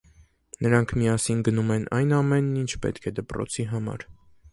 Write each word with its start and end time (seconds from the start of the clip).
Նրանք 0.65 0.93
միասին 1.01 1.43
գնում 1.47 1.69
են 1.75 1.85
այն 1.97 2.15
ամենն, 2.21 2.49
ինչ 2.63 2.71
պետք 2.87 3.07
է 3.13 3.15
դպրոցի 3.21 3.67
համար։ 3.75 4.07